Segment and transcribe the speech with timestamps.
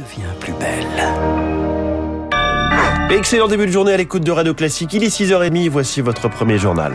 [0.00, 0.86] devient plus belle.
[3.10, 4.94] Excellent début de journée à l'écoute de Radio Classique.
[4.94, 6.92] Il est 6h30, voici votre premier journal.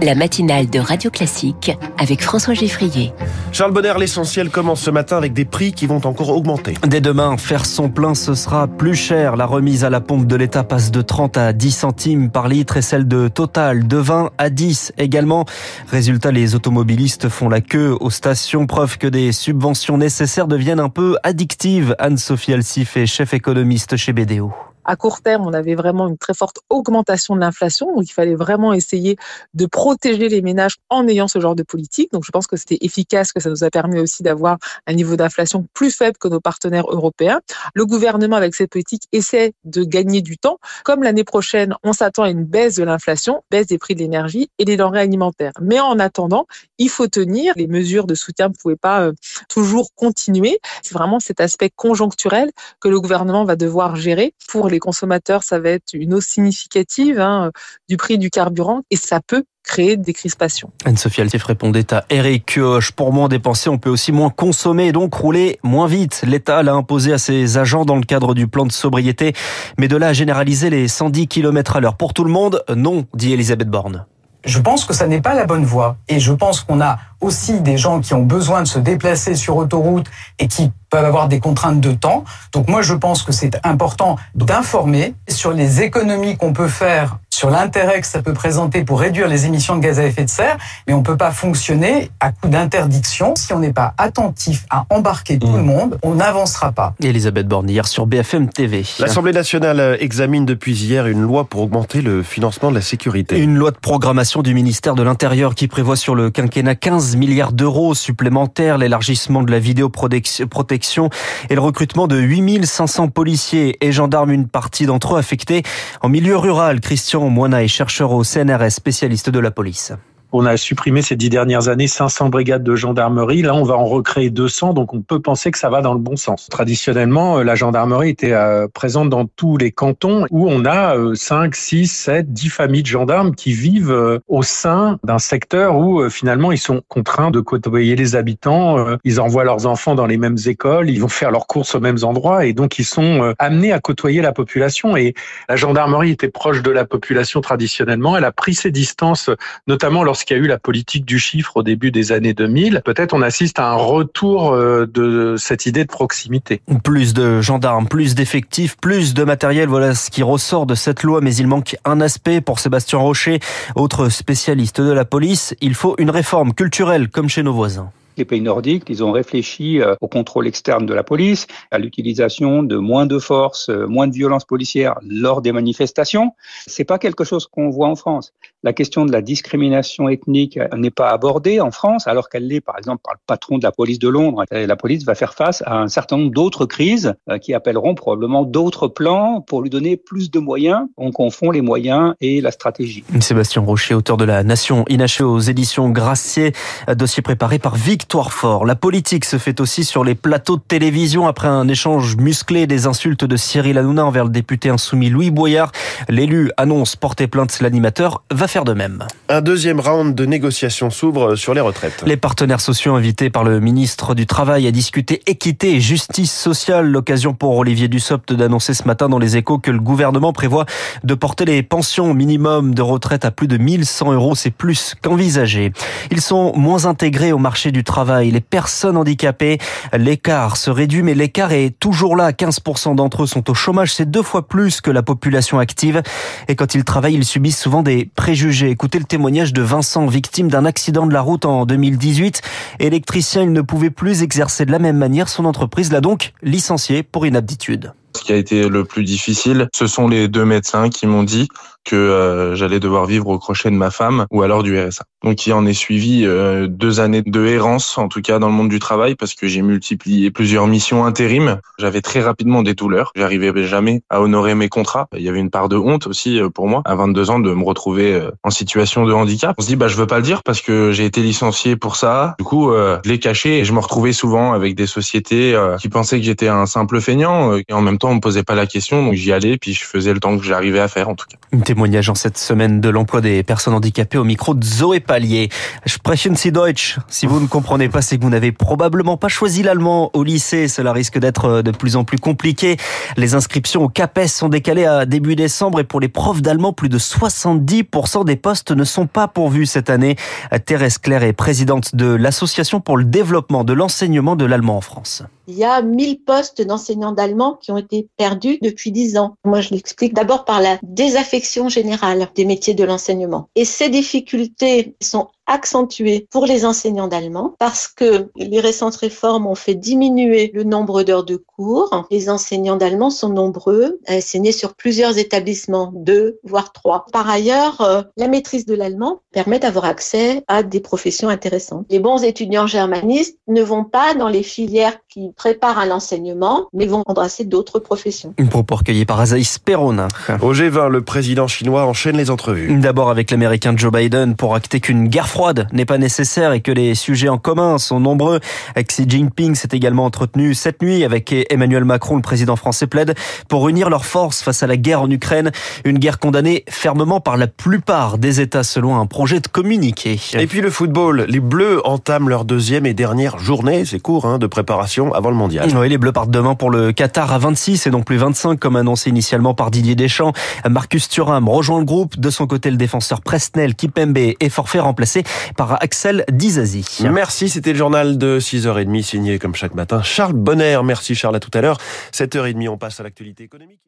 [0.00, 3.12] La matinale de Radio Classique avec François Geffrier.
[3.50, 6.74] Charles Bonner, l'essentiel commence ce matin avec des prix qui vont encore augmenter.
[6.86, 9.34] Dès demain, faire son plein, ce sera plus cher.
[9.34, 12.76] La remise à la pompe de l'État passe de 30 à 10 centimes par litre
[12.76, 15.46] et celle de Total de 20 à 10 également.
[15.88, 18.66] Résultat, les automobilistes font la queue aux stations.
[18.66, 21.96] Preuve que des subventions nécessaires deviennent un peu addictives.
[21.98, 24.52] Anne-Sophie Alsif est chef économiste chez BDO
[24.88, 27.94] à court terme, on avait vraiment une très forte augmentation de l'inflation.
[27.94, 29.18] Donc, il fallait vraiment essayer
[29.52, 32.10] de protéger les ménages en ayant ce genre de politique.
[32.10, 34.56] Donc, je pense que c'était efficace, que ça nous a permis aussi d'avoir
[34.86, 37.40] un niveau d'inflation plus faible que nos partenaires européens.
[37.74, 40.58] Le gouvernement, avec cette politique, essaie de gagner du temps.
[40.84, 44.48] Comme l'année prochaine, on s'attend à une baisse de l'inflation, baisse des prix de l'énergie
[44.58, 45.52] et des denrées alimentaires.
[45.60, 46.46] Mais en attendant,
[46.78, 47.52] il faut tenir.
[47.56, 49.12] Les mesures de soutien ne pouvaient pas euh,
[49.50, 50.60] toujours continuer.
[50.82, 55.58] C'est vraiment cet aspect conjoncturel que le gouvernement va devoir gérer pour les consommateurs, ça
[55.58, 57.50] va être une hausse significative hein,
[57.88, 60.70] du prix du carburant et ça peut créer des crispations.
[60.84, 62.92] Anne-Sophie Altif répondait à Eric Kioch.
[62.92, 66.22] Pour moins dépenser, on peut aussi moins consommer et donc rouler moins vite.
[66.26, 69.34] L'État l'a imposé à ses agents dans le cadre du plan de sobriété.
[69.78, 73.06] Mais de là à généraliser les 110 km à l'heure pour tout le monde, non,
[73.14, 74.06] dit Elisabeth Borne.
[74.44, 75.96] Je pense que ça n'est pas la bonne voie.
[76.08, 79.56] Et je pense qu'on a aussi des gens qui ont besoin de se déplacer sur
[79.56, 80.06] autoroute
[80.38, 82.24] et qui peuvent avoir des contraintes de temps.
[82.52, 87.50] Donc moi, je pense que c'est important d'informer sur les économies qu'on peut faire sur
[87.50, 90.58] l'intérêt que ça peut présenter pour réduire les émissions de gaz à effet de serre,
[90.88, 93.34] mais on ne peut pas fonctionner à coup d'interdiction.
[93.36, 95.66] Si on n'est pas attentif à embarquer tout le mmh.
[95.66, 96.94] monde, on n'avancera pas.
[97.00, 98.84] Elisabeth Borne, hier sur BFM TV.
[98.98, 103.38] L'Assemblée nationale examine depuis hier une loi pour augmenter le financement de la sécurité.
[103.38, 107.52] Une loi de programmation du ministère de l'Intérieur qui prévoit sur le quinquennat 15 milliards
[107.52, 111.08] d'euros supplémentaires, l'élargissement de la vidéoprotection
[111.50, 115.62] et le recrutement de 8500 policiers et gendarmes, une partie d'entre eux affectés
[116.02, 116.80] en milieu rural.
[116.80, 119.92] Christian Moina est chercheur au CNRS, spécialiste de la police.
[120.30, 123.40] On a supprimé ces dix dernières années 500 brigades de gendarmerie.
[123.40, 126.00] Là, on va en recréer 200, donc on peut penser que ça va dans le
[126.00, 126.48] bon sens.
[126.50, 131.54] Traditionnellement, euh, la gendarmerie était euh, présente dans tous les cantons où on a 5,
[131.54, 136.52] 6, 7, 10 familles de gendarmes qui vivent euh, au sein d'un secteur où finalement
[136.52, 138.76] ils sont contraints de côtoyer les habitants.
[139.04, 141.98] Ils envoient leurs enfants dans les mêmes écoles, ils vont faire leurs courses aux mêmes
[142.02, 144.96] endroits et donc ils sont amenés à côtoyer la population.
[144.96, 145.14] Et
[145.48, 148.16] la gendarmerie était proche de la population traditionnellement.
[148.16, 149.30] Elle a pris ses distances,
[149.66, 152.82] notamment lorsqu'il lorsqu'il y a eu la politique du chiffre au début des années 2000,
[152.84, 156.60] peut-être on assiste à un retour euh, de cette idée de proximité.
[156.82, 161.20] Plus de gendarmes, plus d'effectifs, plus de matériel, voilà ce qui ressort de cette loi,
[161.20, 163.38] mais il manque un aspect pour Sébastien Rocher,
[163.76, 168.24] autre spécialiste de la police, il faut une réforme culturelle comme chez nos voisins les
[168.24, 172.76] pays nordiques, ils ont réfléchi euh, au contrôle externe de la police, à l'utilisation de
[172.76, 176.32] moins de force, euh, moins de violence policière lors des manifestations.
[176.66, 178.34] C'est pas quelque chose qu'on voit en France.
[178.64, 182.76] La question de la discrimination ethnique n'est pas abordée en France, alors qu'elle l'est par
[182.76, 184.44] exemple par le patron de la police de Londres.
[184.50, 188.42] La police va faire face à un certain nombre d'autres crises euh, qui appelleront probablement
[188.42, 190.86] d'autres plans pour lui donner plus de moyens.
[190.96, 193.04] On confond les moyens et la stratégie.
[193.20, 196.52] Sébastien Rocher, auteur de La Nation inachée aux éditions Gracier,
[196.96, 198.66] dossier préparé par Victor fort.
[198.66, 202.88] La politique se fait aussi sur les plateaux de télévision après un échange musclé des
[202.88, 205.70] insultes de Cyril Hanouna envers le député insoumis Louis Boyard.
[206.08, 207.60] L'élu annonce porter plainte.
[207.60, 209.06] L'animateur va faire de même.
[209.28, 212.02] Un deuxième round de négociations s'ouvre sur les retraites.
[212.06, 216.88] Les partenaires sociaux invités par le ministre du Travail à discuter équité et justice sociale.
[216.88, 220.66] L'occasion pour Olivier Dussopt d'annoncer ce matin dans les échos que le gouvernement prévoit
[221.04, 224.34] de porter les pensions minimum de retraite à plus de 1100 euros.
[224.34, 225.72] C'est plus qu'envisagé.
[226.10, 229.58] Ils sont moins intégrés au marché du travail les personnes handicapées.
[229.92, 232.32] L'écart se réduit, mais l'écart est toujours là.
[232.32, 233.94] 15% d'entre eux sont au chômage.
[233.94, 236.02] C'est deux fois plus que la population active.
[236.48, 238.08] Et quand ils travaillent, ils subissent souvent des
[238.38, 238.70] préjugés.
[238.70, 242.40] Écoutez le témoignage de Vincent, victime d'un accident de la route en 2018.
[242.78, 245.28] Électricien, il ne pouvait plus exercer de la même manière.
[245.28, 247.94] Son entreprise l'a donc licencié pour inaptitude.
[248.16, 251.48] Ce qui a été le plus difficile, ce sont les deux médecins qui m'ont dit
[251.84, 255.04] que euh, j'allais devoir vivre au crochet de ma femme ou alors du RSA.
[255.24, 258.54] Donc il en est suivi euh, deux années de errance, en tout cas dans le
[258.54, 261.60] monde du travail, parce que j'ai multiplié plusieurs missions intérim.
[261.78, 263.12] J'avais très rapidement des douleurs.
[263.16, 265.08] J'arrivais jamais à honorer mes contrats.
[265.16, 267.52] Il y avait une part de honte aussi euh, pour moi, à 22 ans, de
[267.52, 269.54] me retrouver en situation de handicap.
[269.58, 271.96] On se dit, bah je veux pas le dire parce que j'ai été licencié pour
[271.96, 272.34] ça.
[272.38, 276.18] Du coup, je l'ai caché et je me retrouvais souvent avec des sociétés qui pensaient
[276.18, 279.04] que j'étais un simple feignant et en même temps on me posait pas la question,
[279.04, 281.38] donc j'y allais puis je faisais le temps que j'arrivais à faire en tout cas
[281.68, 285.50] Témoignage en cette semaine de l'emploi des personnes handicapées au micro de Zoé Pallier.
[285.84, 286.96] Sprechen Sie Deutsch.
[287.08, 290.66] Si vous ne comprenez pas, c'est que vous n'avez probablement pas choisi l'allemand au lycée.
[290.66, 292.78] Cela risque d'être de plus en plus compliqué.
[293.18, 296.88] Les inscriptions au CAPES sont décalées à début décembre et pour les profs d'allemand, plus
[296.88, 300.16] de 70% des postes ne sont pas pourvus cette année.
[300.64, 305.22] Thérèse Claire est présidente de l'Association pour le développement de l'enseignement de l'allemand en France.
[305.50, 309.34] Il y a 1000 postes d'enseignants d'allemand qui ont été perdus depuis 10 ans.
[309.46, 313.48] Moi, je l'explique d'abord par la désaffection générale des métiers de l'enseignement.
[313.54, 319.54] Et ces difficultés sont accentuées pour les enseignants d'allemand parce que les récentes réformes ont
[319.54, 322.06] fait diminuer le nombre d'heures de cours.
[322.10, 327.06] Les enseignants d'allemand sont nombreux à enseigner sur plusieurs établissements, deux voire trois.
[327.12, 331.86] Par ailleurs, euh, la maîtrise de l'allemand permet d'avoir accès à des professions intéressantes.
[331.90, 336.86] Les bons étudiants germanistes ne vont pas dans les filières qui préparent à l'enseignement, mais
[336.86, 338.34] vont embrasser d'autres professions.
[338.38, 340.08] Une propos recueilli par Azaïs Perona.
[340.42, 342.78] Au G20, le président chinois enchaîne les entrevues.
[342.80, 346.72] D'abord avec l'américain Joe Biden pour acter qu'une guerre froide n'est pas nécessaire et que
[346.72, 348.40] les sujets en commun sont nombreux.
[348.76, 353.14] Xi Jinping s'est également entretenu cette nuit avec Emmanuel Macron, le président français plaide
[353.48, 355.52] pour unir leurs forces face à la guerre en Ukraine,
[355.84, 360.18] une guerre condamnée fermement par la plupart des États selon un projet de communiqué.
[360.36, 364.38] Et puis le football, les Bleus entament leur deuxième et dernière journée, c'est court, hein,
[364.38, 365.70] de préparation avant le mondial.
[365.72, 368.74] Oui, les Bleus partent demain pour le Qatar à 26 et non plus 25 comme
[368.74, 370.32] annoncé initialement par Didier Deschamps.
[370.68, 372.18] Marcus Thuram rejoint le groupe.
[372.18, 375.22] De son côté, le défenseur Presnel Kipembe est forfait remplacé
[375.56, 376.98] par Axel Dizazi.
[377.10, 380.80] Merci, c'était le journal de 6h30 signé comme chaque matin Charles Bonner.
[380.84, 381.78] Merci Charles, à tout à l'heure.
[382.12, 383.80] 7h30, on passe à l'actualité économique.